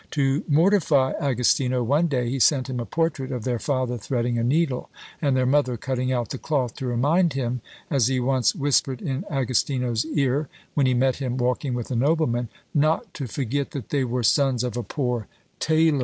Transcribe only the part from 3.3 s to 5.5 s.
of their father threading a needle, and their